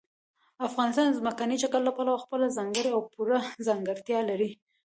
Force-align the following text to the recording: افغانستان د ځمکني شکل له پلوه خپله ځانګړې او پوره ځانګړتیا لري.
افغانستان 0.67 1.05
د 1.07 1.15
ځمکني 1.19 1.57
شکل 1.63 1.81
له 1.85 1.91
پلوه 1.97 2.21
خپله 2.23 2.45
ځانګړې 2.57 2.89
او 2.95 3.01
پوره 3.13 3.39
ځانګړتیا 3.67 4.19
لري. 4.29 4.49